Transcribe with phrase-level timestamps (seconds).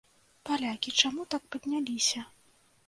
[0.49, 2.29] Палякі чаму так падняліся?